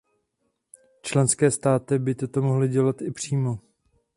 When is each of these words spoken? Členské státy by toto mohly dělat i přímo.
Členské 1.01 1.51
státy 1.51 1.99
by 1.99 2.15
toto 2.15 2.41
mohly 2.41 2.67
dělat 2.69 3.01
i 3.01 3.11
přímo. 3.11 3.59